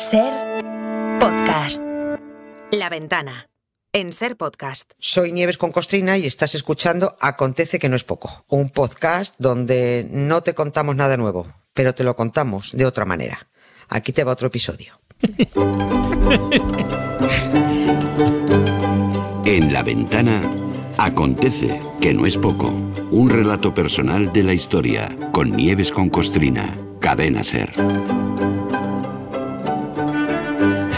Ser 0.00 0.32
podcast. 1.20 1.82
La 2.72 2.88
ventana. 2.88 3.50
En 3.92 4.14
Ser 4.14 4.38
podcast. 4.38 4.92
Soy 4.98 5.30
Nieves 5.30 5.58
con 5.58 5.72
Costrina 5.72 6.16
y 6.16 6.24
estás 6.24 6.54
escuchando 6.54 7.16
Acontece 7.20 7.78
que 7.78 7.90
no 7.90 7.96
es 7.96 8.04
poco, 8.04 8.46
un 8.48 8.70
podcast 8.70 9.34
donde 9.36 10.08
no 10.10 10.42
te 10.42 10.54
contamos 10.54 10.96
nada 10.96 11.18
nuevo, 11.18 11.46
pero 11.74 11.94
te 11.94 12.02
lo 12.02 12.16
contamos 12.16 12.72
de 12.72 12.86
otra 12.86 13.04
manera. 13.04 13.50
Aquí 13.90 14.14
te 14.14 14.24
va 14.24 14.32
otro 14.32 14.46
episodio. 14.46 14.94
En 19.44 19.72
la 19.72 19.82
ventana 19.82 20.50
acontece 20.96 21.78
que 22.00 22.14
no 22.14 22.24
es 22.24 22.38
poco. 22.38 22.68
Un 23.10 23.28
relato 23.28 23.74
personal 23.74 24.32
de 24.32 24.44
la 24.44 24.54
historia 24.54 25.14
con 25.32 25.56
Nieves 25.56 25.92
con 25.92 26.08
Costrina. 26.08 26.78
Cadena 27.00 27.42
Ser. 27.42 27.72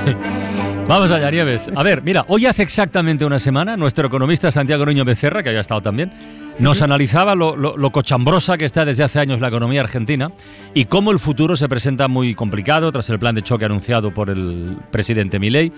Vamos 0.89 1.11
allá, 1.11 1.31
Nieves. 1.31 1.71
A 1.75 1.83
ver, 1.83 2.03
mira, 2.03 2.25
hoy 2.29 2.47
hace 2.47 2.63
exactamente 2.63 3.25
una 3.25 3.39
semana 3.39 3.77
nuestro 3.77 4.07
economista 4.07 4.51
Santiago 4.51 4.85
Niño 4.85 5.05
Becerra, 5.05 5.43
que 5.43 5.49
había 5.49 5.61
estado 5.61 5.81
también, 5.81 6.13
nos 6.59 6.83
analizaba 6.83 7.35
lo, 7.35 7.57
lo, 7.57 7.91
cochambrosa 7.91 8.59
que 8.59 8.65
está 8.65 8.85
desde 8.85 9.05
hace 9.05 9.19
años 9.21 9.41
la 9.41 9.49
economía 9.49 9.81
argentina 9.81 10.31
y 10.75 10.87
cómo 10.87 11.13
el 11.13 11.19
futuro 11.19 11.57
se 11.57 11.69
presenta 11.69 12.09
muy 12.09 12.35
complicado 12.35 12.91
tras 12.93 13.09
el 13.11 13.19
plan 13.19 13.35
de 13.35 13.43
choque 13.43 13.65
anunciado 13.65 14.13
por 14.13 14.29
el 14.29 14.77
presidente 14.91 15.39
Milei. 15.39 15.73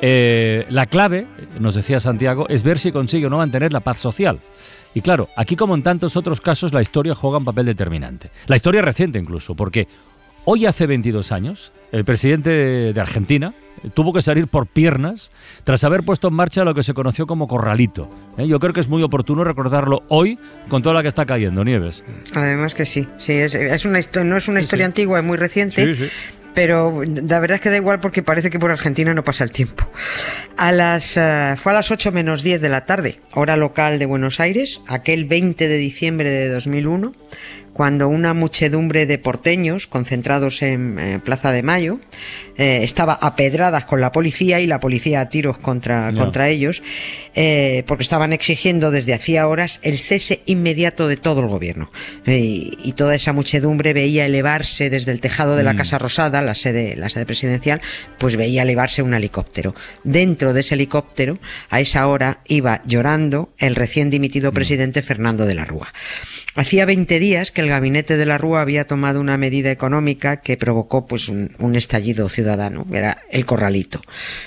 Eh, 0.00 0.66
la 0.68 0.86
clave, 0.86 1.26
nos 1.60 1.74
decía 1.74 2.00
Santiago, 2.00 2.46
es 2.48 2.62
ver 2.62 2.78
si 2.78 2.92
consigue 2.92 3.26
o 3.26 3.30
no 3.30 3.38
mantener 3.38 3.72
la 3.72 3.80
paz 3.80 3.98
social. 3.98 4.40
Y 4.94 5.02
claro, 5.02 5.28
aquí 5.36 5.56
como 5.56 5.74
en 5.74 5.82
tantos 5.82 6.16
otros 6.16 6.40
casos, 6.40 6.72
la 6.72 6.80
historia 6.80 7.14
juega 7.14 7.38
un 7.38 7.44
papel 7.44 7.66
determinante. 7.66 8.30
La 8.46 8.56
historia 8.56 8.80
reciente 8.80 9.18
incluso, 9.18 9.54
porque 9.54 9.86
Hoy 10.48 10.64
hace 10.64 10.86
22 10.86 11.32
años, 11.32 11.72
el 11.90 12.04
presidente 12.04 12.50
de 12.92 13.00
Argentina 13.00 13.52
tuvo 13.94 14.12
que 14.12 14.22
salir 14.22 14.46
por 14.46 14.68
piernas 14.68 15.32
tras 15.64 15.82
haber 15.82 16.04
puesto 16.04 16.28
en 16.28 16.34
marcha 16.34 16.64
lo 16.64 16.72
que 16.72 16.84
se 16.84 16.94
conoció 16.94 17.26
como 17.26 17.48
corralito. 17.48 18.08
¿eh? 18.38 18.46
Yo 18.46 18.60
creo 18.60 18.72
que 18.72 18.78
es 18.78 18.86
muy 18.86 19.02
oportuno 19.02 19.42
recordarlo 19.42 20.04
hoy 20.06 20.38
con 20.68 20.84
toda 20.84 20.94
la 20.94 21.02
que 21.02 21.08
está 21.08 21.26
cayendo, 21.26 21.64
Nieves. 21.64 22.04
Además 22.36 22.76
que 22.76 22.86
sí, 22.86 23.08
sí 23.18 23.32
es, 23.32 23.84
una 23.84 23.98
no 24.22 24.36
es 24.36 24.46
una 24.46 24.60
historia 24.60 24.86
antigua, 24.86 25.18
es 25.18 25.24
muy 25.24 25.36
reciente. 25.36 25.96
pero 26.54 27.02
la 27.04 27.40
verdad 27.40 27.56
es 27.56 27.60
que 27.60 27.70
da 27.70 27.76
igual 27.78 27.98
porque 27.98 28.22
parece 28.22 28.48
que 28.48 28.60
por 28.60 28.70
Argentina 28.70 29.12
no 29.14 29.24
pasa 29.24 29.42
el 29.42 29.50
tiempo. 29.50 29.90
A 30.56 30.70
las, 30.70 31.16
eh, 31.16 31.54
fue 31.56 31.72
a 31.72 31.74
las 31.74 31.90
8 31.90 32.12
menos 32.12 32.44
10 32.44 32.60
de 32.60 32.68
la 32.68 32.86
tarde, 32.86 33.20
hora 33.34 33.56
local 33.56 33.98
de 33.98 34.06
Buenos 34.06 34.38
Aires, 34.38 34.80
aquel 34.86 35.24
20 35.24 35.66
de 35.66 35.76
diciembre 35.76 36.30
de 36.30 36.48
2001, 36.50 37.10
cuando 37.76 38.08
una 38.08 38.32
muchedumbre 38.32 39.04
de 39.04 39.18
porteños 39.18 39.86
concentrados 39.86 40.62
en 40.62 40.98
eh, 40.98 41.20
Plaza 41.22 41.52
de 41.52 41.62
Mayo 41.62 42.00
eh, 42.58 42.80
estaba 42.82 43.14
a 43.14 43.36
pedradas 43.36 43.84
con 43.84 44.00
la 44.00 44.12
policía 44.12 44.60
y 44.60 44.66
la 44.66 44.80
policía 44.80 45.20
a 45.20 45.28
tiros 45.28 45.58
contra, 45.58 46.12
contra 46.12 46.48
ellos, 46.48 46.82
eh, 47.34 47.84
porque 47.86 48.02
estaban 48.02 48.32
exigiendo 48.32 48.90
desde 48.90 49.14
hacía 49.14 49.46
horas 49.48 49.78
el 49.82 49.98
cese 49.98 50.40
inmediato 50.46 51.08
de 51.08 51.16
todo 51.16 51.40
el 51.40 51.48
gobierno. 51.48 51.90
Y, 52.26 52.94
toda 52.96 53.14
esa 53.14 53.34
muchedumbre 53.34 53.92
veía 53.92 54.24
elevarse 54.24 54.88
desde 54.88 55.12
el 55.12 55.20
tejado 55.20 55.54
de 55.54 55.62
la 55.62 55.74
mm. 55.74 55.76
Casa 55.76 55.98
Rosada, 55.98 56.40
la 56.40 56.54
sede, 56.54 56.96
la 56.96 57.10
sede 57.10 57.26
presidencial, 57.26 57.82
pues 58.18 58.36
veía 58.36 58.62
elevarse 58.62 59.02
un 59.02 59.12
helicóptero. 59.12 59.74
Dentro 60.02 60.54
de 60.54 60.60
ese 60.60 60.76
helicóptero, 60.76 61.38
a 61.68 61.80
esa 61.80 62.06
hora, 62.06 62.40
iba 62.46 62.80
llorando 62.86 63.50
el 63.58 63.74
recién 63.74 64.08
dimitido 64.08 64.50
mm. 64.50 64.54
presidente 64.54 65.02
Fernando 65.02 65.44
de 65.44 65.54
la 65.54 65.66
Rúa. 65.66 65.92
Hacía 66.56 66.86
20 66.86 67.18
días 67.20 67.50
que 67.50 67.60
el 67.60 67.68
gabinete 67.68 68.16
de 68.16 68.24
la 68.24 68.38
Rúa 68.38 68.62
había 68.62 68.86
tomado 68.86 69.20
una 69.20 69.36
medida 69.36 69.70
económica 69.70 70.40
que 70.40 70.56
provocó 70.56 71.06
pues 71.06 71.28
un, 71.28 71.76
estallido 71.76 72.30
ciudadano, 72.30 72.45
era 72.54 73.18
el 73.30 73.44
corralito. 73.44 74.00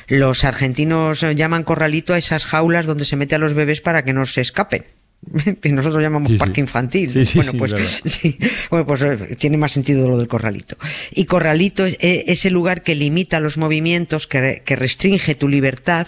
Los 0.08 0.44
argentinos 0.44 1.22
llaman 1.36 1.64
corralito 1.64 2.14
a 2.14 2.18
esas 2.18 2.46
jaulas 2.46 2.86
donde 2.86 3.06
se 3.06 3.16
mete 3.16 3.36
a 3.36 3.40
los 3.40 3.54
bebés 3.54 3.82
para 3.82 4.04
que 4.04 4.14
no 4.14 4.26
se 4.26 4.42
escapen. 4.42 4.86
que 5.62 5.70
nosotros 5.72 6.02
llamamos 6.02 6.32
parque 6.34 6.62
infantil. 6.62 7.12
bueno, 7.36 7.54
pues, 7.58 8.02
bueno, 8.70 8.86
pues 8.86 9.02
eh, 9.02 9.36
tiene 9.38 9.58
más 9.58 9.72
sentido 9.72 10.08
lo 10.08 10.18
del 10.18 10.28
corralito. 10.28 10.78
Y 11.12 11.26
corralito 11.26 11.86
es 11.86 11.98
ese 12.00 12.50
lugar 12.50 12.84
que 12.84 12.96
limita 12.96 13.40
los 13.40 13.58
movimientos, 13.58 14.28
que, 14.28 14.62
que 14.66 14.76
restringe 14.76 15.36
tu 15.36 15.48
libertad 15.48 16.08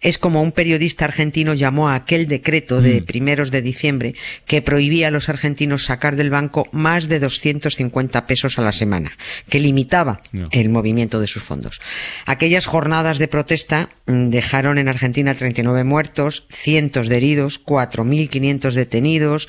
es 0.00 0.18
como 0.18 0.42
un 0.42 0.52
periodista 0.52 1.04
argentino 1.04 1.54
llamó 1.54 1.88
a 1.88 1.94
aquel 1.94 2.26
decreto 2.26 2.80
de 2.80 3.00
mm. 3.00 3.04
primeros 3.04 3.50
de 3.50 3.62
diciembre 3.62 4.14
que 4.46 4.62
prohibía 4.62 5.08
a 5.08 5.10
los 5.10 5.28
argentinos 5.28 5.84
sacar 5.84 6.16
del 6.16 6.30
banco 6.30 6.68
más 6.72 7.08
de 7.08 7.20
250 7.20 8.26
pesos 8.26 8.58
a 8.58 8.62
la 8.62 8.72
semana, 8.72 9.16
que 9.48 9.60
limitaba 9.60 10.22
el 10.52 10.68
movimiento 10.68 11.20
de 11.20 11.26
sus 11.26 11.42
fondos. 11.42 11.80
Aquellas 12.26 12.66
jornadas 12.66 13.18
de 13.18 13.28
protesta 13.28 13.90
mm, 14.06 14.30
dejaron 14.30 14.78
en 14.78 14.88
Argentina 14.88 15.34
39 15.34 15.84
muertos, 15.84 16.46
cientos 16.50 17.08
de 17.08 17.16
heridos, 17.16 17.62
4.500 17.64 18.72
detenidos, 18.72 19.48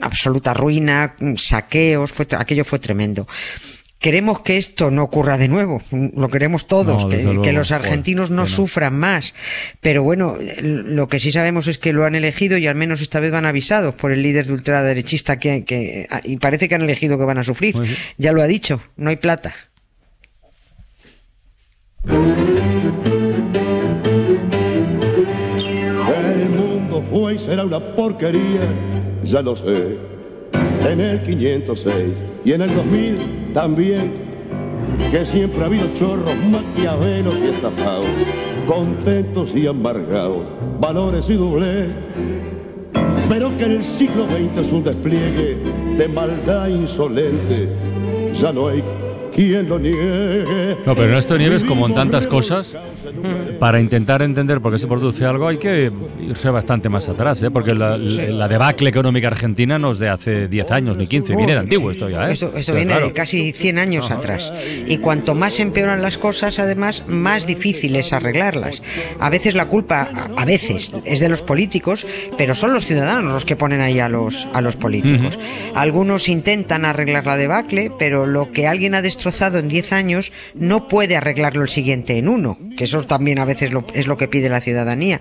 absoluta 0.00 0.54
ruina, 0.54 1.14
mm, 1.18 1.36
saqueos, 1.36 2.10
fue, 2.10 2.26
aquello 2.36 2.64
fue 2.64 2.78
tremendo. 2.78 3.28
Queremos 4.04 4.42
que 4.42 4.58
esto 4.58 4.90
no 4.90 5.02
ocurra 5.02 5.38
de 5.38 5.48
nuevo, 5.48 5.80
lo 5.90 6.28
queremos 6.28 6.66
todos, 6.66 7.06
que, 7.06 7.52
los 7.54 7.72
argentinos 7.72 8.28
no 8.28 8.46
sufran 8.46 8.94
más. 8.94 9.34
Pero 9.80 10.02
bueno, 10.02 10.36
lo 10.62 11.08
que 11.08 11.18
sí 11.18 11.32
sabemos 11.32 11.68
es 11.68 11.78
que 11.78 11.94
lo 11.94 12.04
han 12.04 12.14
elegido 12.14 12.58
y 12.58 12.66
al 12.66 12.74
menos 12.74 13.00
esta 13.00 13.18
vez 13.18 13.32
van 13.32 13.46
avisados 13.46 13.94
por 13.94 14.12
el 14.12 14.22
líder 14.22 14.44
de 14.44 14.52
ultraderechista 14.52 15.38
que, 15.38 16.06
y 16.22 16.36
parece 16.36 16.68
que 16.68 16.74
han 16.74 16.82
elegido 16.82 17.16
que 17.16 17.24
van 17.24 17.38
a 17.38 17.44
sufrir. 17.44 17.76
Pues 17.76 17.96
ya 18.18 18.32
lo 18.32 18.42
ha 18.42 18.46
dicho, 18.46 18.82
no 18.98 19.08
hay 19.08 19.16
plata. 19.16 19.54
El 22.06 22.20
mundo 26.50 27.02
fue 27.08 27.36
y 27.36 27.38
será 27.38 27.64
una 27.64 27.80
porquería, 27.80 28.68
ya 29.24 29.40
lo 29.40 29.56
sé. 29.56 30.13
En 30.84 31.00
el 31.00 31.22
506 31.22 31.94
y 32.44 32.52
en 32.52 32.62
el 32.62 32.74
2000 32.74 33.52
también 33.54 34.12
que 35.10 35.24
siempre 35.24 35.62
ha 35.62 35.66
habido 35.66 35.88
chorros, 35.94 36.34
maquiavelos 36.50 37.34
y 37.38 37.48
estafados, 37.48 38.06
contentos 38.66 39.54
y 39.54 39.66
amargados, 39.66 40.44
valores 40.78 41.28
y 41.30 41.34
doble, 41.34 41.86
pero 43.28 43.56
que 43.56 43.64
en 43.64 43.70
el 43.72 43.84
siglo 43.84 44.26
XX 44.26 44.66
es 44.66 44.72
un 44.72 44.84
despliegue 44.84 45.56
de 45.96 46.08
maldad 46.08 46.68
insolente, 46.68 47.68
ya 48.34 48.52
no 48.52 48.68
hay 48.68 48.82
quien 49.34 49.68
lo 49.68 49.78
niegue. 49.78 50.76
No, 50.86 50.94
pero 50.94 51.10
en 51.10 51.16
esto 51.16 51.36
Nieves, 51.36 51.64
como 51.64 51.86
en 51.86 51.94
tantas 51.94 52.26
cosas, 52.26 52.76
para 53.58 53.80
intentar 53.80 54.22
entender 54.22 54.60
por 54.60 54.72
qué 54.72 54.78
se 54.78 54.86
produce 54.86 55.24
algo 55.24 55.48
hay 55.48 55.58
que 55.58 55.90
irse 56.20 56.50
bastante 56.50 56.88
más 56.88 57.08
atrás, 57.08 57.42
¿eh? 57.42 57.50
porque 57.50 57.74
la, 57.74 57.98
debacle 58.48 58.90
económica 58.90 59.28
argentina 59.28 59.78
no 59.78 59.90
es 59.90 59.98
de 59.98 60.08
hace 60.08 60.48
10 60.48 60.70
años 60.70 60.96
ni 60.96 61.06
15, 61.06 61.34
viene 61.36 61.52
de 61.52 61.58
antiguo 61.58 61.90
esto 61.90 62.08
ya. 62.08 62.30
¿eh? 62.30 62.34
Eso, 62.34 62.74
viene 62.74 63.00
de 63.00 63.12
casi 63.12 63.52
100 63.52 63.78
años 63.78 64.10
atrás. 64.10 64.52
Y 64.86 64.98
cuanto 64.98 65.34
más 65.34 65.58
empeoran 65.60 66.02
las 66.02 66.18
cosas, 66.18 66.58
además, 66.58 67.04
más 67.08 67.46
difícil 67.46 67.96
es 67.96 68.12
arreglarlas. 68.12 68.82
A 69.18 69.30
veces 69.30 69.54
la 69.54 69.66
culpa, 69.66 70.30
a 70.36 70.44
veces, 70.44 70.92
es 71.04 71.20
de 71.20 71.28
los 71.28 71.42
políticos, 71.42 72.06
pero 72.36 72.54
son 72.54 72.72
los 72.72 72.86
ciudadanos 72.86 73.32
los 73.32 73.44
que 73.44 73.56
ponen 73.56 73.80
ahí 73.80 73.98
a 73.98 74.08
los, 74.08 74.46
a 74.52 74.60
los 74.60 74.76
políticos. 74.76 75.38
Algunos 75.74 76.28
intentan 76.28 76.84
arreglar 76.84 77.26
la 77.26 77.36
debacle, 77.36 77.90
pero 77.98 78.26
lo 78.26 78.52
que 78.52 78.66
alguien 78.66 78.94
ha 78.94 79.02
destrozado 79.24 79.58
en 79.58 79.68
10 79.68 79.92
años 79.92 80.32
no 80.54 80.86
puede 80.86 81.16
arreglarlo 81.16 81.62
el 81.62 81.70
siguiente 81.70 82.18
en 82.18 82.28
uno, 82.28 82.58
que 82.76 82.84
eso 82.84 83.02
también 83.04 83.38
a 83.38 83.46
veces 83.46 83.70
es 83.94 84.06
lo 84.06 84.16
que 84.18 84.28
pide 84.28 84.50
la 84.50 84.60
ciudadanía. 84.60 85.18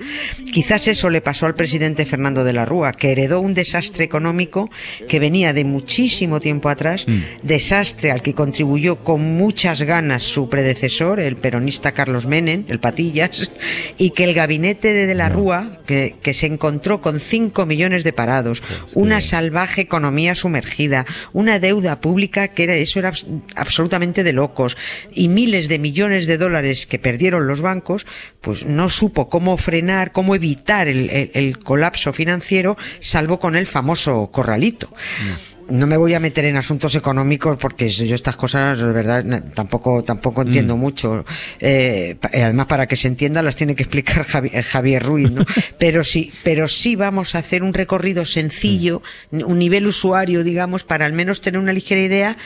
Quizás 0.51 0.89
eso 0.89 1.09
le 1.09 1.21
pasó 1.21 1.45
al 1.45 1.55
presidente 1.55 2.05
Fernando 2.05 2.43
de 2.43 2.51
la 2.51 2.65
Rúa, 2.65 2.91
que 2.91 3.11
heredó 3.11 3.39
un 3.39 3.53
desastre 3.53 4.03
económico 4.03 4.69
que 5.07 5.19
venía 5.19 5.53
de 5.53 5.63
muchísimo 5.63 6.41
tiempo 6.41 6.67
atrás, 6.67 7.05
mm. 7.07 7.43
desastre 7.43 8.11
al 8.11 8.21
que 8.21 8.33
contribuyó 8.33 8.97
con 8.97 9.37
muchas 9.37 9.81
ganas 9.83 10.23
su 10.23 10.49
predecesor, 10.49 11.21
el 11.21 11.37
peronista 11.37 11.93
Carlos 11.93 12.25
Menem, 12.25 12.65
el 12.67 12.79
Patillas, 12.79 13.51
y 13.97 14.09
que 14.09 14.25
el 14.25 14.33
gabinete 14.33 14.91
de 14.91 15.03
de 15.07 15.15
la 15.15 15.29
Rúa, 15.29 15.79
que, 15.85 16.33
se 16.33 16.47
encontró 16.47 16.99
con 16.99 17.19
5 17.19 17.65
millones 17.65 18.03
de 18.03 18.13
parados, 18.13 18.63
una 18.93 19.21
salvaje 19.21 19.81
economía 19.81 20.33
sumergida, 20.35 21.05
una 21.31 21.59
deuda 21.59 22.01
pública 22.01 22.49
que 22.49 22.63
era, 22.63 22.75
eso 22.75 22.99
era 22.99 23.13
absolutamente 23.55 23.92
de 24.23 24.33
locos, 24.33 24.75
y 25.11 25.27
miles 25.27 25.67
de 25.67 25.77
millones 25.77 26.25
de 26.25 26.37
dólares 26.37 26.87
que 26.87 26.97
perdieron 26.97 27.47
los 27.47 27.61
bancos, 27.61 28.05
pues 28.41 28.65
no 28.65 28.89
supo 28.89 29.29
cómo 29.29 29.57
frenar, 29.57 30.11
cómo 30.11 30.33
evitar 30.33 30.87
el, 30.87 31.57
colapso 31.63 32.11
financiero, 32.11 32.75
salvo 32.99 33.39
con 33.39 33.55
el 33.55 33.67
famoso 33.67 34.29
corralito. 34.31 34.89
no 34.89 35.62
me 35.69 35.97
voy 35.97 36.13
a 36.13 36.19
meter 36.19 36.45
en 36.45 36.57
asuntos 36.57 36.95
económicos 36.95 37.59
porque 37.59 37.89
yo 37.89 38.15
estas 38.15 38.35
cosas, 38.35 38.79
de 38.79 38.91
verdad, 38.91 39.43
tampoco, 39.53 40.03
tampoco 40.03 40.41
entiendo 40.41 40.75
mm. 40.75 40.79
mucho. 40.79 41.25
Eh, 41.59 42.17
además, 42.21 42.65
para 42.67 42.87
que 42.87 42.95
se 42.95 43.07
entienda, 43.07 43.41
las 43.41 43.55
tiene 43.55 43.75
que 43.75 43.83
explicar 43.83 44.25
eh, 44.51 44.63
Javier, 44.63 45.03
Ruiz, 45.03 45.31
¿no? 45.31 45.45
pero 45.77 46.03
sí, 46.03 46.31
pero 46.43 46.67
sí 46.67 46.95
vamos 46.95 47.35
a 47.35 47.39
hacer 47.39 47.63
un 47.63 47.73
recorrido 47.73 48.25
sencillo, 48.25 49.01
mm. 49.31 49.41
un 49.45 49.59
nivel 49.59 49.87
usuario, 49.87 50.43
digamos, 50.43 50.83
para 50.83 51.05
al 51.05 51.13
menos 51.13 51.41
tener 51.41 51.59
una 51.59 51.73
ligera 51.73 52.01
idea 52.01 52.37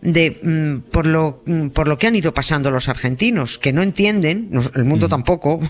de 0.00 0.38
mm, 0.42 0.90
por 0.90 1.06
lo 1.06 1.42
por 1.72 1.88
lo 1.88 1.96
que 1.96 2.08
han 2.08 2.16
ido 2.16 2.34
pasando 2.34 2.70
los 2.70 2.88
argentinos, 2.88 3.58
que 3.58 3.72
no 3.72 3.82
entienden, 3.82 4.50
el 4.74 4.84
mundo 4.84 5.08
tampoco, 5.08 5.60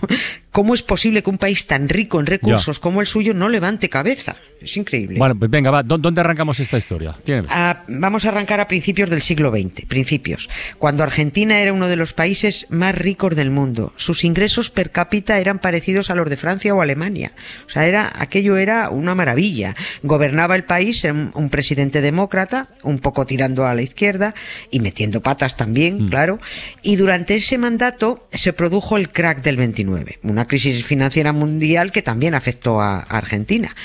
cómo 0.53 0.75
es 0.75 0.83
posible 0.83 1.23
que 1.23 1.29
un 1.31 1.39
país 1.39 1.65
tan 1.65 1.89
rico 1.89 2.19
en 2.19 2.27
recursos 2.27 2.79
como 2.79 3.01
el 3.01 3.07
suyo 3.07 3.33
no 3.33 3.49
levante 3.49 3.89
cabeza. 3.89 4.37
Es 4.63 4.77
increíble. 4.77 5.17
Bueno, 5.17 5.37
pues 5.37 5.51
venga, 5.51 5.71
va, 5.71 5.83
¿dónde 5.83 6.21
arrancamos 6.21 6.57
esta 6.61 6.77
historia? 6.77 7.17
Ah, 7.49 7.83
vamos 7.89 8.23
a 8.23 8.29
arrancar 8.29 8.61
a 8.61 8.67
principios 8.67 9.09
del 9.09 9.21
siglo 9.21 9.51
XX, 9.51 9.85
principios, 9.87 10.49
cuando 10.77 11.03
Argentina 11.03 11.59
era 11.59 11.73
uno 11.73 11.89
de 11.89 11.97
los 11.97 12.13
países 12.13 12.65
más 12.69 12.95
ricos 12.95 13.35
del 13.35 13.49
mundo. 13.49 13.91
Sus 13.97 14.23
ingresos 14.23 14.69
per 14.69 14.91
cápita 14.91 15.37
eran 15.39 15.59
parecidos 15.59 16.09
a 16.09 16.15
los 16.15 16.29
de 16.29 16.37
Francia 16.37 16.73
o 16.73 16.81
Alemania. 16.81 17.33
O 17.67 17.69
sea, 17.69 17.85
era, 17.85 18.09
aquello 18.15 18.55
era 18.55 18.89
una 18.89 19.15
maravilla. 19.15 19.75
Gobernaba 20.01 20.55
el 20.55 20.63
país 20.63 21.03
un, 21.03 21.49
presidente 21.49 21.99
demócrata, 21.99 22.69
un 22.83 22.99
poco 22.99 23.25
tirando 23.25 23.65
a 23.65 23.73
la 23.73 23.81
izquierda 23.81 24.33
y 24.71 24.79
metiendo 24.79 25.21
patas 25.21 25.57
también, 25.57 26.05
mm. 26.05 26.09
claro. 26.09 26.39
Y 26.81 26.95
durante 26.95 27.35
ese 27.35 27.57
mandato 27.57 28.27
se 28.31 28.53
produjo 28.53 28.95
el 28.95 29.09
crack 29.09 29.41
del 29.41 29.57
29, 29.57 30.19
una 30.23 30.42
crisis 30.47 30.85
financiera 30.85 31.33
mundial 31.33 31.91
que 31.91 32.01
también 32.01 32.35
afectó 32.35 32.81
a 32.81 32.99
Argentina 32.99 33.75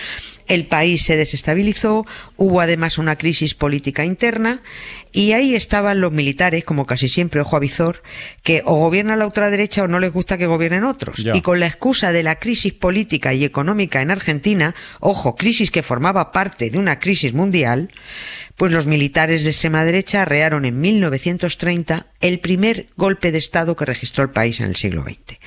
el 0.49 0.67
país 0.67 1.05
se 1.05 1.17
desestabilizó, 1.17 2.07
hubo 2.37 2.61
además 2.61 2.99
una 2.99 3.17
crisis 3.17 3.55
política 3.55 4.05
interna 4.05 4.63
y 5.13 5.33
ahí 5.33 5.55
estaban 5.55 6.01
los 6.01 6.11
militares, 6.11 6.65
como 6.65 6.87
casi 6.87 7.09
siempre, 7.09 7.41
ojo 7.41 7.57
a 7.57 7.61
visor, 7.61 8.03
que 8.43 8.63
o 8.65 8.77
gobiernan 8.77 9.19
la 9.19 9.27
ultraderecha 9.27 9.85
o 9.85 9.89
no 9.89 10.01
les 10.01 10.13
gusta 10.13 10.39
que 10.39 10.47
gobiernen 10.47 10.85
otros. 10.85 11.19
Y 11.19 11.43
con 11.43 11.61
la 11.61 11.67
excusa 11.67 12.13
de 12.13 12.23
la 12.23 12.37
crisis 12.37 12.73
política 12.73 13.35
y 13.35 13.45
económica 13.45 14.01
en 14.01 14.11
Argentina, 14.11 14.75
ojo, 15.01 15.37
crisis 15.37 15.71
que 15.71 15.83
formaba 15.83 16.33
parte 16.33 16.71
de 16.71 16.79
una 16.79 16.99
crisis 16.99 17.35
mundial, 17.35 17.91
pues 18.57 18.73
los 18.73 18.87
militares 18.87 19.45
de 19.45 19.51
extrema 19.51 19.85
derecha 19.85 20.23
arrearon 20.23 20.65
en 20.65 20.81
1930 20.81 22.07
el 22.21 22.41
primer 22.41 22.89
golpe 22.97 23.33
de 23.33 23.39
Estado 23.39 23.77
que 23.77 23.85
registró 23.85 24.25
el 24.25 24.31
país 24.31 24.61
en 24.61 24.67
el 24.67 24.77
siglo 24.77 25.03
XX. 25.03 25.39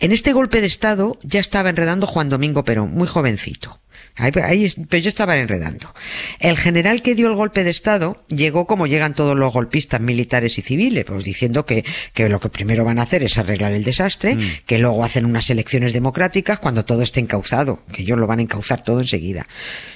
En 0.00 0.12
este 0.12 0.32
golpe 0.32 0.62
de 0.62 0.66
Estado 0.66 1.18
ya 1.22 1.40
estaba 1.40 1.68
enredando 1.68 2.06
Juan 2.06 2.30
Domingo 2.30 2.64
Perón, 2.64 2.94
muy 2.94 3.06
jovencito. 3.06 3.80
Ahí, 4.16 4.70
pero 4.88 5.02
yo 5.02 5.08
estaba 5.08 5.36
enredando. 5.36 5.94
El 6.40 6.56
general 6.58 7.02
que 7.02 7.14
dio 7.14 7.28
el 7.28 7.34
golpe 7.34 7.64
de 7.64 7.70
Estado 7.70 8.22
llegó 8.28 8.66
como 8.66 8.86
llegan 8.86 9.14
todos 9.14 9.36
los 9.36 9.52
golpistas 9.52 10.00
militares 10.00 10.58
y 10.58 10.62
civiles, 10.62 11.04
pues 11.06 11.24
diciendo 11.24 11.64
que, 11.64 11.84
que 12.12 12.28
lo 12.28 12.38
que 12.38 12.50
primero 12.50 12.84
van 12.84 12.98
a 12.98 13.02
hacer 13.02 13.22
es 13.22 13.38
arreglar 13.38 13.72
el 13.72 13.84
desastre, 13.84 14.34
mm. 14.34 14.50
que 14.66 14.78
luego 14.78 15.04
hacen 15.04 15.24
unas 15.24 15.48
elecciones 15.48 15.92
democráticas 15.92 16.58
cuando 16.58 16.84
todo 16.84 17.02
esté 17.02 17.20
encauzado, 17.20 17.82
que 17.92 18.02
ellos 18.02 18.18
lo 18.18 18.26
van 18.26 18.40
a 18.40 18.42
encauzar 18.42 18.84
todo 18.84 19.00
enseguida. 19.00 19.46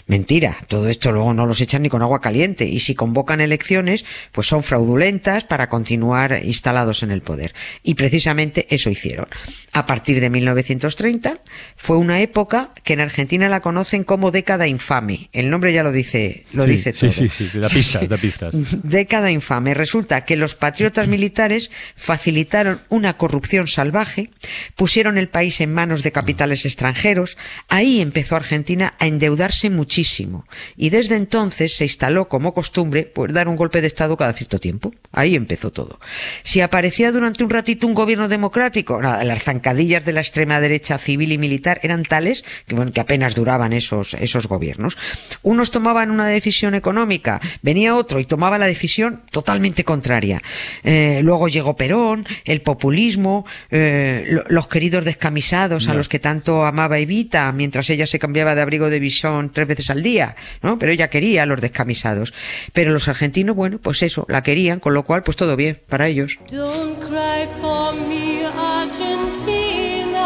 Mentira, 0.07 0.59
todo 0.69 0.89
esto 0.89 1.13
luego 1.13 1.33
no 1.35 1.47
los 1.47 1.61
echan 1.61 1.83
ni 1.83 1.89
con 1.89 2.03
agua 2.03 2.21
caliente 2.21 2.67
y 2.67 2.81
si 2.81 2.95
convocan 2.95 3.41
elecciones, 3.41 4.05
pues 4.33 4.47
son 4.47 4.63
fraudulentas 4.63 5.45
para 5.45 5.69
continuar 5.69 6.41
instalados 6.45 7.03
en 7.03 7.11
el 7.11 7.21
poder. 7.21 7.55
Y 7.83 7.95
precisamente 7.95 8.67
eso 8.71 8.91
hicieron. 8.91 9.27
A 9.73 9.87
partir 9.87 10.21
de 10.21 10.31
1930 10.31 11.41
fue 11.77 11.97
una 11.97 12.21
época 12.21 12.73
que 12.83 12.93
en 12.93 13.01
Argentina 13.01 13.49
la 13.49 13.61
conocen 14.03 14.05
como 14.05 14.31
década 14.31 14.67
infame. 14.67 15.29
El 15.33 15.51
nombre 15.51 15.73
ya 15.73 15.83
lo 15.83 15.93
dice, 15.93 16.45
lo 16.53 16.65
dice 16.65 16.93
todo. 16.93 17.13
Sí, 17.13 17.29
sí, 17.29 17.49
sí, 17.49 17.59
da 17.59 17.69
pistas, 17.69 18.09
da 18.09 18.17
pistas. 18.17 18.55
Década 18.83 19.31
infame. 19.31 19.75
Resulta 19.75 20.25
que 20.25 20.37
los 20.37 20.55
patriotas 20.55 21.07
militares 21.07 21.71
facilitaron 21.97 22.81
una 22.89 23.17
corrupción 23.17 23.69
salvaje, 23.69 24.31
pusieron 24.75 25.19
el 25.19 25.29
país 25.29 25.61
en 25.61 25.73
manos 25.73 26.03
de 26.03 26.13
capitales 26.13 26.65
extranjeros. 26.65 27.37
Ahí 27.69 28.01
empezó 28.01 28.37
Argentina 28.37 28.95
a 28.99 29.07
endeudarse 29.07 29.71
muchísimo 29.71 29.85
muchísimo. 29.85 30.47
Y 30.77 30.91
desde 30.91 31.17
entonces 31.17 31.77
se 31.77 31.85
instaló 31.85 32.29
como 32.29 32.55
costumbre 32.55 33.03
pues 33.05 33.33
dar 33.33 33.49
un 33.49 33.57
golpe 33.57 33.81
de 33.81 33.87
Estado 33.87 34.17
cada 34.17 34.33
cierto 34.33 34.59
tiempo. 34.59 34.93
Ahí 35.15 35.35
empezó 35.37 35.71
todo. 35.71 35.99
Si 36.43 36.61
aparecía 36.61 37.13
durante 37.13 37.45
un 37.45 37.51
ratito 37.51 37.87
un 37.87 37.95
gobierno 37.95 38.29
democrático, 38.29 39.01
las 39.01 39.43
zancadillas 39.43 40.05
de 40.05 40.13
la 40.13 40.21
extrema 40.21 40.61
derecha 40.61 40.99
civil 40.99 41.33
y 41.33 41.39
militar 41.39 41.81
eran 41.83 42.03
tales 42.05 42.45
que, 42.67 42.75
bueno, 42.75 42.93
que 42.93 43.01
apenas 43.01 43.35
duraban 43.35 43.73
esos, 43.73 44.15
esos 44.15 44.47
gobiernos. 44.47 44.97
Unos 45.43 45.71
tomaban 45.71 46.11
una 46.11 46.27
decisión 46.27 46.75
económica, 46.75 47.41
venía 47.63 47.95
otro 47.95 48.21
y 48.21 48.25
tomaba 48.25 48.59
la 48.59 48.67
decisión 48.67 49.23
totalmente 49.31 49.85
contraria. 49.85 50.43
Eh, 50.83 51.21
luego 51.23 51.49
llegó 51.49 51.77
Perón, 51.77 52.27
el 52.45 52.63
populismo, 52.63 53.47
eh, 53.71 54.41
los 54.49 54.69
queridos 54.69 55.05
descamisados 55.05 55.89
a 55.89 55.95
los 55.95 56.09
que 56.09 56.19
tanto 56.19 56.65
amaba 56.65 56.99
Evita 56.99 57.53
mientras 57.53 57.89
ella 57.91 58.07
se 58.07 58.19
cambiaba 58.19 58.55
de 58.55 58.63
abrigo 58.63 58.91
de 58.91 58.99
visión 58.99 59.51
tres 59.53 59.69
veces 59.69 59.91
al 59.91 60.03
día, 60.03 60.37
¿no? 60.63 60.79
Pero 60.79 60.93
ella 60.93 61.09
quería 61.09 61.45
a 61.45 61.47
los 61.47 61.61
descamisados. 61.61 62.33
Pero 62.73 62.93
los 62.93 63.09
argentinos, 63.09 63.57
bueno, 63.57 63.79
pues 63.79 64.03
eso, 64.03 64.27
la 64.29 64.43
querían, 64.43 64.81
con 64.81 64.95
lo 64.95 65.04
cual, 65.05 65.23
pues 65.23 65.37
todo 65.37 65.57
bien 65.57 65.81
para 65.89 66.09
ellos. 66.09 66.39
Don't 66.51 66.99
cry 67.01 67.47
for 67.61 67.93
me, 67.93 68.45
Argentina. 68.45 70.25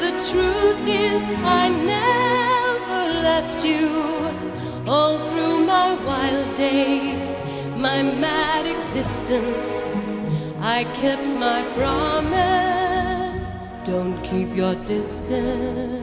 The 0.00 0.12
truth 0.30 0.86
is, 0.86 1.22
I 1.44 1.68
never 1.68 3.22
left 3.22 3.64
you 3.64 3.90
all 4.88 5.18
through 5.30 5.66
my 5.66 5.94
wild 6.04 6.56
days, 6.56 7.36
my 7.76 8.02
mad 8.02 8.66
existence. 8.66 9.90
I 10.60 10.84
kept 10.94 11.34
my 11.34 11.62
promise. 11.74 12.91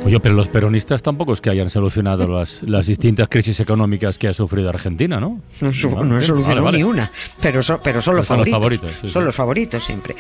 Oye, 0.06 0.20
pero 0.20 0.36
los 0.36 0.48
peronistas 0.48 1.02
tampoco 1.02 1.34
es 1.34 1.42
que 1.42 1.50
hayan 1.50 1.70
solucionado 1.70 2.28
las, 2.28 2.64
las 2.64 2.88
distintas 2.88 3.30
crisis 3.30 3.60
económicas 3.60 4.18
que 4.18 4.28
ha 4.28 4.34
sufrido 4.34 4.70
Argentina, 4.70 5.20
¿no? 5.20 5.42
No, 5.62 5.70
he 6.18 6.22
solucionado 6.22 6.72
ni 6.72 6.84
una, 6.84 7.12
pero, 7.42 7.62
pero 7.84 8.02
son 8.02 8.16
los 8.16 8.28
favoritos. 8.28 8.92
son 9.06 9.26
los 9.26 9.36
favoritos 9.36 9.84
siempre. 9.84 10.16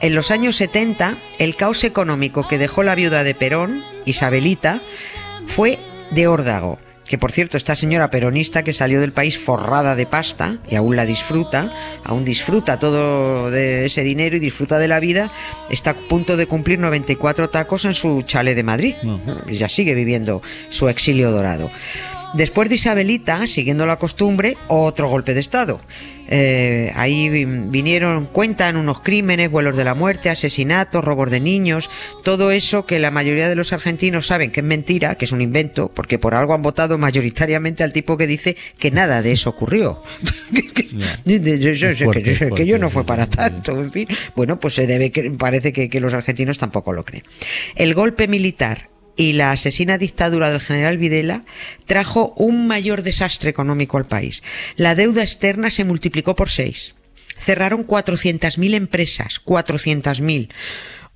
En 0.00 0.14
los 0.14 0.30
años 0.30 0.56
70, 0.56 1.16
el 1.38 1.56
caos 1.56 1.84
económico 1.84 2.46
que 2.48 2.58
dejó 2.58 2.82
la 2.82 2.94
viuda 2.94 3.24
de 3.24 3.34
Perón, 3.34 3.82
Isabelita, 4.04 4.80
fue 5.46 5.78
de 6.10 6.26
órdago 6.26 6.78
que 7.06 7.18
por 7.18 7.32
cierto, 7.32 7.56
esta 7.56 7.74
señora 7.74 8.10
peronista 8.10 8.62
que 8.62 8.72
salió 8.72 9.00
del 9.00 9.12
país 9.12 9.38
forrada 9.38 9.94
de 9.94 10.06
pasta 10.06 10.58
y 10.68 10.76
aún 10.76 10.96
la 10.96 11.04
disfruta, 11.04 11.72
aún 12.02 12.24
disfruta 12.24 12.78
todo 12.78 13.50
de 13.50 13.84
ese 13.84 14.02
dinero 14.02 14.36
y 14.36 14.40
disfruta 14.40 14.78
de 14.78 14.88
la 14.88 15.00
vida, 15.00 15.30
está 15.70 15.90
a 15.90 16.08
punto 16.08 16.36
de 16.36 16.46
cumplir 16.46 16.78
94 16.78 17.50
tacos 17.50 17.84
en 17.84 17.94
su 17.94 18.22
chale 18.22 18.54
de 18.54 18.62
Madrid. 18.62 18.94
Y 19.48 19.56
ya 19.56 19.68
sigue 19.68 19.94
viviendo 19.94 20.42
su 20.70 20.88
exilio 20.88 21.30
dorado. 21.30 21.70
Después 22.34 22.68
de 22.68 22.76
Isabelita, 22.76 23.46
siguiendo 23.46 23.86
la 23.86 23.98
costumbre, 23.98 24.56
otro 24.66 25.08
golpe 25.08 25.34
de 25.34 25.40
Estado. 25.40 25.80
Eh, 26.28 26.92
ahí 26.94 27.28
vinieron, 27.28 28.26
cuentan 28.26 28.76
unos 28.76 29.00
crímenes, 29.00 29.50
vuelos 29.50 29.76
de 29.76 29.84
la 29.84 29.94
muerte, 29.94 30.30
asesinatos, 30.30 31.04
robos 31.04 31.30
de 31.30 31.40
niños, 31.40 31.90
todo 32.22 32.50
eso 32.50 32.86
que 32.86 32.98
la 32.98 33.10
mayoría 33.10 33.48
de 33.48 33.56
los 33.56 33.72
argentinos 33.72 34.26
saben 34.26 34.50
que 34.50 34.60
es 34.60 34.66
mentira, 34.66 35.16
que 35.16 35.26
es 35.26 35.32
un 35.32 35.40
invento, 35.40 35.90
porque 35.92 36.18
por 36.18 36.34
algo 36.34 36.54
han 36.54 36.62
votado 36.62 36.98
mayoritariamente 36.98 37.84
al 37.84 37.92
tipo 37.92 38.16
que 38.16 38.26
dice 38.26 38.56
que 38.78 38.90
nada 38.90 39.22
de 39.22 39.32
eso 39.32 39.50
ocurrió. 39.50 40.02
que 41.24 42.66
yo 42.66 42.78
no 42.78 42.90
fue 42.90 43.04
para 43.04 43.26
tanto, 43.26 43.72
en 43.72 43.92
fin. 43.92 44.08
Bueno, 44.34 44.58
pues 44.58 44.74
se 44.74 44.86
debe, 44.86 45.12
parece 45.38 45.72
que 45.72 46.00
los 46.00 46.14
argentinos 46.14 46.58
tampoco 46.58 46.92
lo 46.92 47.04
creen. 47.04 47.24
El 47.76 47.94
golpe 47.94 48.28
militar 48.28 48.93
y 49.16 49.34
la 49.34 49.52
asesina 49.52 49.98
dictadura 49.98 50.50
del 50.50 50.60
general 50.60 50.98
Videla 50.98 51.44
trajo 51.86 52.34
un 52.36 52.66
mayor 52.66 53.02
desastre 53.02 53.50
económico 53.50 53.96
al 53.96 54.06
país. 54.06 54.42
La 54.76 54.94
deuda 54.94 55.22
externa 55.22 55.70
se 55.70 55.84
multiplicó 55.84 56.34
por 56.34 56.50
seis. 56.50 56.94
Cerraron 57.38 57.86
400.000 57.86 58.74
empresas, 58.74 59.40
400.000 59.44 60.48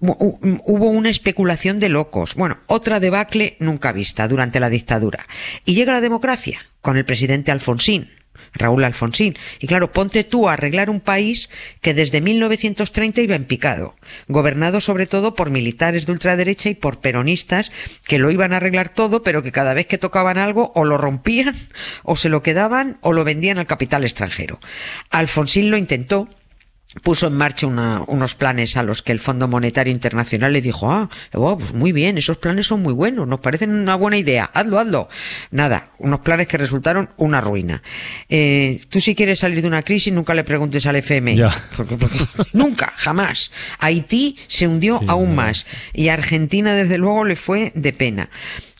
hubo 0.00 0.90
una 0.90 1.10
especulación 1.10 1.80
de 1.80 1.88
locos. 1.88 2.34
Bueno, 2.34 2.58
otra 2.66 3.00
debacle 3.00 3.56
nunca 3.58 3.92
vista 3.92 4.28
durante 4.28 4.60
la 4.60 4.70
dictadura. 4.70 5.26
Y 5.64 5.74
llega 5.74 5.92
la 5.92 6.00
democracia 6.00 6.60
con 6.80 6.96
el 6.96 7.04
presidente 7.04 7.50
Alfonsín. 7.50 8.10
Raúl 8.58 8.84
Alfonsín. 8.84 9.36
Y 9.60 9.66
claro, 9.66 9.92
ponte 9.92 10.24
tú 10.24 10.48
a 10.48 10.54
arreglar 10.54 10.90
un 10.90 11.00
país 11.00 11.48
que 11.80 11.94
desde 11.94 12.20
1930 12.20 13.20
iba 13.20 13.34
en 13.34 13.44
picado, 13.44 13.94
gobernado 14.26 14.80
sobre 14.80 15.06
todo 15.06 15.34
por 15.34 15.50
militares 15.50 16.06
de 16.06 16.12
ultraderecha 16.12 16.68
y 16.68 16.74
por 16.74 17.00
peronistas 17.00 17.72
que 18.06 18.18
lo 18.18 18.30
iban 18.30 18.52
a 18.52 18.58
arreglar 18.58 18.88
todo, 18.88 19.22
pero 19.22 19.42
que 19.42 19.52
cada 19.52 19.74
vez 19.74 19.86
que 19.86 19.98
tocaban 19.98 20.38
algo 20.38 20.72
o 20.74 20.84
lo 20.84 20.98
rompían, 20.98 21.54
o 22.02 22.16
se 22.16 22.28
lo 22.28 22.42
quedaban, 22.42 22.98
o 23.00 23.12
lo 23.12 23.24
vendían 23.24 23.58
al 23.58 23.66
capital 23.66 24.04
extranjero. 24.04 24.60
Alfonsín 25.10 25.70
lo 25.70 25.76
intentó, 25.76 26.28
puso 27.02 27.26
en 27.26 27.34
marcha 27.34 27.66
unos 27.66 28.34
planes 28.34 28.76
a 28.76 28.82
los 28.82 29.02
que 29.02 29.12
el 29.12 29.20
Fondo 29.20 29.46
Monetario 29.46 29.92
Internacional 29.92 30.52
le 30.52 30.62
dijo, 30.62 30.90
ah, 30.90 31.10
pues 31.30 31.72
muy 31.72 31.92
bien, 31.92 32.16
esos 32.16 32.38
planes 32.38 32.66
son 32.66 32.82
muy 32.82 32.92
buenos, 32.92 33.28
nos 33.28 33.40
parecen 33.40 33.70
una 33.70 33.94
buena 33.94 34.16
idea, 34.16 34.50
hazlo, 34.52 34.78
hazlo. 34.78 35.08
Nada, 35.50 35.90
unos 35.98 36.20
planes 36.20 36.48
que 36.48 36.56
resultaron 36.56 37.10
una 37.16 37.40
ruina. 37.40 37.82
Eh, 38.28 38.80
tú 38.88 39.00
si 39.00 39.14
quieres 39.14 39.40
salir 39.40 39.60
de 39.60 39.68
una 39.68 39.82
crisis, 39.82 40.12
nunca 40.12 40.34
le 40.34 40.44
preguntes 40.44 40.86
al 40.86 40.96
FMI. 40.96 41.36
nunca, 42.52 42.92
jamás. 42.96 43.50
Haití 43.78 44.36
se 44.46 44.66
hundió 44.66 45.00
aún 45.08 45.34
más 45.34 45.66
y 45.92 46.08
Argentina, 46.08 46.74
desde 46.74 46.98
luego, 46.98 47.24
le 47.24 47.36
fue 47.36 47.72
de 47.74 47.92
pena. 47.92 48.30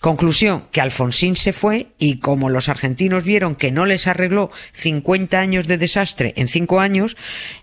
Conclusión, 0.01 0.65
que 0.71 0.81
Alfonsín 0.81 1.35
se 1.35 1.53
fue 1.53 1.89
y 1.99 2.19
como 2.19 2.51
los 2.51 2.69
argentinos 2.69 3.25
vieron 3.25 3.57
que 3.57 3.73
no 3.73 3.85
les 3.85 4.07
arregló 4.07 4.51
50 4.73 5.41
años 5.41 5.67
de 5.67 5.77
desastre 5.77 6.35
en 6.37 6.47
5 6.47 6.79
años, 6.79 7.17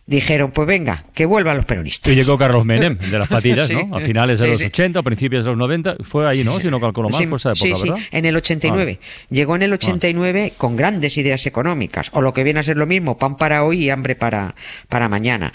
dijeron, 0.06 0.52
pues 0.52 0.68
venga, 0.68 1.06
que 1.14 1.26
vuelvan 1.26 1.56
los 1.58 1.66
peronistas. 1.66 2.12
Y 2.12 2.16
llegó 2.16 2.38
Carlos 2.38 2.66
Menem, 2.66 2.98
de 2.98 3.20
las 3.20 3.28
patillas, 3.30 3.70
¿no? 3.72 3.96
A 3.96 4.02
finales 4.02 4.40
de 4.40 4.48
los 4.48 4.62
80, 4.62 5.00
a 5.00 5.04
principios 5.04 5.46
de 5.46 5.52
los 5.52 5.58
90, 5.58 5.98
fue 6.04 6.28
ahí, 6.28 6.44
¿no? 6.44 6.60
Si 6.60 6.70
no 6.70 6.82
calculo 6.82 7.08
mal, 7.08 7.28
fue 7.28 7.38
esa 7.38 7.52
época, 7.52 7.82
¿verdad? 7.82 7.98
Sí, 7.98 8.08
en 8.12 8.26
el 8.26 8.36
89. 8.36 9.00
Ah. 9.02 9.26
Llegó 9.30 9.56
en 9.56 9.62
el 9.62 9.74
89 9.74 10.52
ah. 10.52 10.56
con 10.58 10.76
grandes 10.76 11.18
ideas 11.18 11.46
económicas, 11.46 12.10
o 12.12 12.22
lo 12.22 12.34
que 12.34 12.44
viene 12.44 12.60
a 12.60 12.64
ser 12.64 12.76
lo 12.76 12.86
mismo, 12.86 13.18
pan 13.18 13.38
para 13.38 13.64
hoy 13.64 13.86
y 13.86 13.90
hambre 13.90 14.16
para, 14.16 14.56
para 14.90 15.08
mañana. 15.08 15.54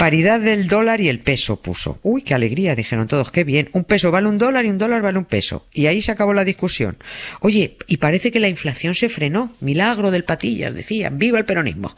Paridad 0.00 0.40
del 0.40 0.66
dólar 0.66 1.02
y 1.02 1.10
el 1.10 1.20
peso 1.20 1.60
puso. 1.60 1.98
Uy, 2.02 2.22
qué 2.22 2.32
alegría, 2.32 2.74
dijeron 2.74 3.06
todos, 3.06 3.30
qué 3.30 3.44
bien. 3.44 3.68
Un 3.74 3.84
peso 3.84 4.10
vale 4.10 4.28
un 4.28 4.38
dólar 4.38 4.64
y 4.64 4.70
un 4.70 4.78
dólar 4.78 5.02
vale 5.02 5.18
un 5.18 5.26
peso. 5.26 5.66
Y 5.74 5.88
ahí 5.88 6.00
se 6.00 6.10
acabó 6.10 6.32
la 6.32 6.46
discusión. 6.46 6.96
Oye, 7.40 7.76
y 7.86 7.98
parece 7.98 8.32
que 8.32 8.40
la 8.40 8.48
inflación 8.48 8.94
se 8.94 9.10
frenó. 9.10 9.52
Milagro 9.60 10.10
del 10.10 10.24
patillas, 10.24 10.74
decían. 10.74 11.18
Viva 11.18 11.38
el 11.38 11.44
peronismo. 11.44 11.94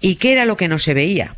¿Y 0.00 0.14
qué 0.14 0.32
era 0.32 0.46
lo 0.46 0.56
que 0.56 0.68
no 0.68 0.78
se 0.78 0.94
veía? 0.94 1.36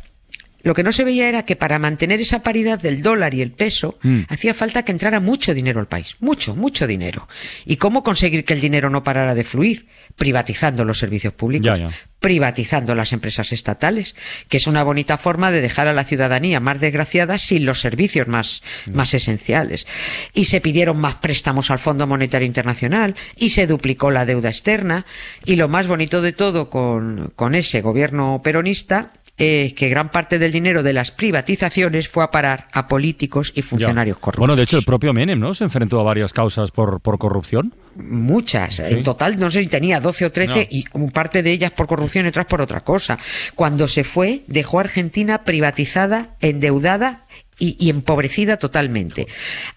Lo 0.63 0.73
que 0.73 0.83
no 0.83 0.93
se 0.93 1.03
veía 1.03 1.27
era 1.27 1.43
que 1.43 1.57
para 1.57 1.77
mantener 1.77 2.21
esa 2.21 2.41
paridad 2.41 2.79
del 2.79 3.03
dólar 3.03 3.33
y 3.33 3.41
el 3.41 3.51
peso 3.51 3.99
mm. 4.01 4.21
hacía 4.29 4.53
falta 4.53 4.83
que 4.83 4.93
entrara 4.93 5.19
mucho 5.19 5.53
dinero 5.53 5.81
al 5.81 5.87
país, 5.87 6.15
mucho, 6.21 6.55
mucho 6.55 6.87
dinero. 6.87 7.27
¿Y 7.65 7.75
cómo 7.75 8.01
conseguir 8.01 8.45
que 8.45 8.53
el 8.53 8.61
dinero 8.61 8.89
no 8.89 9.03
parara 9.03 9.35
de 9.35 9.43
fluir? 9.43 9.87
Privatizando 10.15 10.85
los 10.85 10.99
servicios 10.99 11.33
públicos, 11.33 11.79
privatizando 12.19 12.95
las 12.95 13.11
empresas 13.11 13.51
estatales, 13.51 14.15
que 14.47 14.55
es 14.55 14.67
una 14.67 14.83
bonita 14.83 15.17
forma 15.17 15.51
de 15.51 15.59
dejar 15.59 15.87
a 15.87 15.93
la 15.93 16.05
ciudadanía 16.05 16.61
más 16.61 16.79
desgraciada 16.79 17.37
sin 17.37 17.65
los 17.65 17.81
servicios 17.81 18.29
más, 18.29 18.61
mm. 18.85 18.95
más 18.95 19.13
esenciales. 19.13 19.85
Y 20.33 20.45
se 20.45 20.61
pidieron 20.61 20.97
más 20.97 21.15
préstamos 21.15 21.71
al 21.71 21.79
Fondo 21.79 22.07
Monetario 22.07 22.45
Internacional 22.45 23.15
y 23.35 23.49
se 23.49 23.67
duplicó 23.67 24.11
la 24.11 24.25
deuda 24.25 24.49
externa. 24.49 25.05
Y 25.43 25.57
lo 25.57 25.67
más 25.67 25.87
bonito 25.87 26.21
de 26.21 26.31
todo 26.31 26.69
con, 26.69 27.33
con 27.35 27.53
ese 27.53 27.81
gobierno 27.81 28.41
peronista 28.41 29.11
eh, 29.35 29.73
que 29.75 29.89
gran 29.89 30.11
parte 30.11 30.37
del 30.37 30.51
dinero 30.51 30.83
de 30.83 30.93
las 30.93 31.09
privatizaciones 31.09 32.07
fue 32.07 32.23
a 32.23 32.29
parar 32.29 32.67
a 32.71 32.87
políticos 32.87 33.51
y 33.55 33.63
funcionarios 33.63 34.17
corruptos. 34.17 34.39
Bueno, 34.39 34.55
de 34.55 34.61
hecho, 34.61 34.77
el 34.77 34.83
propio 34.83 35.11
Menem, 35.11 35.39
¿no? 35.39 35.55
Se 35.55 35.63
enfrentó 35.63 35.99
a 35.99 36.03
varias 36.03 36.33
causas 36.33 36.69
por, 36.69 37.01
por 37.01 37.17
corrupción. 37.17 37.73
Muchas. 37.95 38.77
En 38.79 39.01
total, 39.01 39.39
no 39.39 39.49
sé 39.49 39.63
si 39.63 39.67
tenía 39.67 39.99
12 39.99 40.25
o 40.25 40.31
13 40.31 40.67
y 40.69 40.85
un 40.93 41.09
parte 41.09 41.41
de 41.41 41.51
ellas 41.51 41.71
por 41.71 41.87
corrupción 41.87 42.25
y 42.25 42.29
otras 42.29 42.45
por 42.45 42.61
otra 42.61 42.81
cosa. 42.81 43.17
Cuando 43.55 43.87
se 43.87 44.03
fue, 44.03 44.43
dejó 44.45 44.77
a 44.77 44.81
Argentina 44.81 45.43
privatizada, 45.43 46.35
endeudada 46.39 47.23
y, 47.57 47.75
y 47.83 47.89
empobrecida 47.89 48.57
totalmente. 48.57 49.27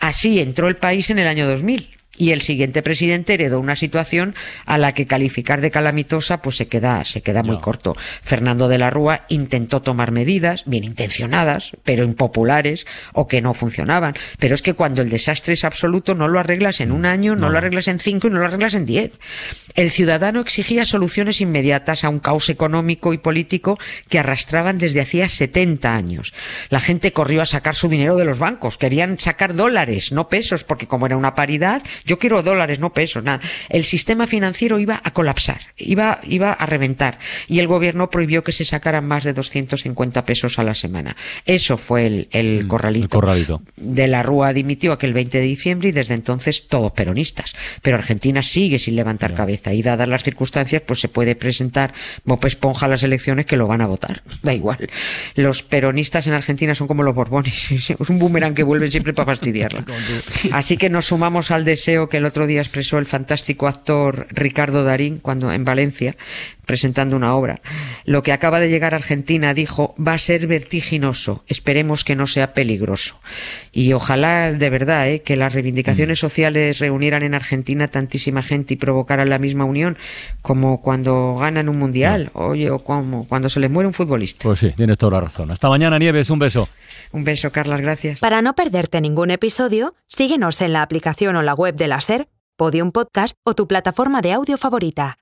Así 0.01 0.39
entró 0.39 0.69
el 0.69 0.77
país 0.77 1.09
en 1.09 1.19
el 1.19 1.29
año 1.29 1.47
2000 1.47 1.96
y 2.19 2.33
el 2.33 2.43
siguiente 2.43 2.83
presidente 2.83 3.35
heredó 3.35 3.61
una 3.61 3.77
situación 3.77 4.35
a 4.65 4.79
la 4.79 4.93
que 4.93 5.07
calificar 5.07 5.61
de 5.61 5.71
calamitosa 5.71 6.43
pues 6.43 6.57
se 6.57 6.69
queda 6.69 7.05
se 7.05 7.23
queda 7.23 7.43
muy 7.43 7.59
corto. 7.59 7.97
Fernando 8.23 8.69
de 8.69 8.79
la 8.79 8.91
Rúa 8.91 9.25
intentó 9.29 9.83
tomar 9.83 10.13
medidas 10.13 10.65
bien 10.67 10.85
intencionadas, 10.85 11.73
pero 11.85 12.05
impopulares 12.05 12.87
o 13.13 13.29
que 13.29 13.43
no 13.43 13.55
funcionaban, 13.55 14.15
pero 14.39 14.55
es 14.55 14.63
que 14.63 14.75
cuando 14.75 15.03
el 15.03 15.11
desastre 15.11 15.55
es 15.55 15.65
absoluto 15.65 16.15
no 16.15 16.29
lo 16.29 16.39
arreglas 16.39 16.81
en 16.81 16.93
un 16.93 17.03
mm, 17.03 17.07
año, 17.07 17.37
no, 17.37 17.51
lo 17.51 17.59
arreglas 17.59 17.89
en 17.89 17.99
cinco 17.99 18.29
y 18.29 18.31
no 18.31 18.41
lo 18.41 18.47
arreglas 18.47 18.75
en 18.75 18.87
diez. 18.87 19.13
El 19.75 19.91
ciudadano 19.91 20.41
exigía 20.41 20.85
soluciones 20.85 21.41
inmediatas 21.41 22.05
a 22.05 22.09
un 22.09 22.19
caos 22.19 22.49
económico 22.49 23.13
y 23.13 23.19
político 23.19 23.79
que 24.09 24.19
arrastraban 24.19 24.79
desde 24.79 25.01
hacía 25.01 25.29
70 25.29 25.95
años. 25.95 26.33
La 26.71 26.81
gente 26.81 27.13
corrió 27.13 27.43
a 27.43 27.47
sacar 27.47 27.75
su 27.75 27.89
dinero 27.89 28.17
de 28.17 28.25
los 28.25 28.39
bancos, 28.39 28.79
querían 28.79 29.19
sacar 29.19 29.55
dólares, 29.55 30.13
no 30.13 30.29
pesos, 30.29 30.65
porque 30.65 30.87
como 30.87 31.07
era 31.07 31.17
una 31.17 31.35
paridad, 31.35 31.83
yo 32.07 32.19
quiero 32.19 32.43
dólares, 32.43 32.79
no 32.79 32.93
pesos, 32.93 33.23
nada. 33.23 33.41
El 33.69 33.85
sistema 33.85 34.27
financiero 34.27 34.79
iba 34.79 35.01
a 35.03 35.13
colapsar, 35.13 35.61
iba, 35.77 36.21
iba 36.23 36.53
a 36.53 36.67
reventar. 36.67 37.19
Y 37.49 37.59
el 37.59 37.67
gobierno 37.67 38.11
prohibió 38.11 38.45
que 38.45 38.53
se 38.53 38.65
sacaran 38.65 39.07
más 39.07 39.25
de 39.25 39.33
250 39.33 40.25
pesos 40.25 40.59
a 40.59 40.65
la 40.65 40.75
semana. 40.75 41.17
Eso 41.45 41.77
fue 41.77 42.07
el, 42.07 42.29
el, 42.31 42.65
mm, 42.65 42.69
corralito. 42.69 43.09
corralito. 43.09 43.63
De 43.77 44.07
la 44.07 44.23
Rúa 44.23 44.53
dimitió 44.53 44.93
aquel 44.93 45.13
20 45.13 45.39
de 45.39 45.45
diciembre 45.45 45.89
y 45.89 45.93
desde 45.93 46.15
entonces 46.15 46.69
todos 46.69 46.93
peronistas. 46.93 47.55
Pero 47.83 47.97
Argentina 47.97 48.43
sigue 48.43 48.79
sin 48.79 48.95
levantar 48.95 49.35
cabeza 49.35 49.75
y 49.75 49.83
dadas 49.83 50.09
las 50.09 50.23
circunstancias, 50.23 50.83
pues 50.87 51.01
se 51.01 51.09
puede 51.09 51.35
presentar 51.35 51.93
Bob 52.25 52.45
Esponja 52.47 52.87
a 52.87 52.89
las 52.89 53.03
elecciones 53.03 53.47
que 53.47 53.57
lo 53.57 53.67
van 53.67 53.81
a 53.81 53.87
votar. 53.87 54.23
Da 54.43 54.55
igual. 54.55 54.89
Los 55.35 55.65
peronistas 55.65 56.29
en 56.29 56.35
Argentina 56.35 56.75
son 56.77 56.87
como 56.87 57.03
los 57.03 57.15
borbones. 57.15 57.71
Es 57.97 58.11
un 58.11 58.19
boomerang 58.19 58.55
que 58.55 58.63
vuelven 58.63 58.91
siempre 58.91 59.13
para 59.13 59.27
fastidiarla. 59.27 59.85
Así 60.53 60.77
que 60.77 60.89
nos 60.89 61.07
sumamos 61.07 61.51
al 61.51 61.65
deseo 61.65 61.96
que 62.09 62.19
el 62.19 62.25
otro 62.25 62.47
día 62.47 62.61
expresó 62.61 62.99
el 62.99 63.07
fantástico 63.07 63.67
actor 63.67 64.27
Ricardo 64.31 64.85
Darín 64.85 65.19
cuando 65.19 65.53
en 65.53 65.65
Valencia 65.65 66.17
presentando 66.67 67.17
una 67.17 67.35
obra. 67.35 67.61
Lo 68.05 68.23
que 68.23 68.33
acaba 68.33 68.61
de 68.61 68.69
llegar 68.69 68.93
a 68.93 68.99
Argentina, 68.99 69.55
dijo, 69.55 69.95
va 70.05 70.15
a 70.15 70.19
ser 70.19 70.47
vertiginoso. 70.47 71.45
Esperemos 71.47 72.05
que 72.05 72.17
no 72.17 72.27
sea 72.27 72.53
peligroso. 72.53 73.19
Y 73.73 73.93
ojalá 73.93 74.53
de 74.53 74.69
verdad 74.69 75.09
¿eh? 75.09 75.23
que 75.23 75.37
las 75.37 75.55
reivindicaciones 75.55 76.19
mm. 76.19 76.21
sociales 76.21 76.79
reunieran 76.79 77.23
en 77.23 77.35
Argentina 77.35 77.89
tantísima 77.89 78.43
gente 78.43 78.75
y 78.75 78.77
provocaran 78.77 79.31
la 79.31 79.39
misma 79.39 79.65
unión 79.65 79.97
como 80.43 80.83
cuando 80.83 81.37
ganan 81.37 81.69
un 81.69 81.79
mundial, 81.79 82.31
oye, 82.35 82.71
o 82.71 82.81
como 82.81 83.27
cuando 83.29 83.49
se 83.49 83.61
les 83.61 83.71
muere 83.71 83.87
un 83.87 83.95
futbolista. 83.95 84.43
Pues 84.43 84.59
sí, 84.59 84.73
tienes 84.77 84.99
toda 84.99 85.13
la 85.13 85.21
razón. 85.21 85.51
Hasta 85.51 85.69
mañana, 85.69 85.99
Nieves. 85.99 86.29
Un 86.31 86.41
beso. 86.41 86.69
Un 87.13 87.23
beso, 87.23 87.51
Carlas. 87.53 87.81
Gracias. 87.81 88.19
Para 88.19 88.43
no 88.43 88.55
perderte 88.55 89.01
ningún 89.01 89.31
episodio, 89.31 89.95
síguenos 90.09 90.61
en 90.61 90.73
la 90.73 90.83
aplicación 90.83 91.37
o 91.37 91.43
la 91.43 91.55
web 91.55 91.77
de 91.87 92.29
Podium 92.57 92.91
Podcast 92.91 93.37
o 93.45 93.55
tu 93.55 93.67
plataforma 93.67 94.21
de 94.23 94.33
audio 94.33 94.57
favorita. 94.59 95.19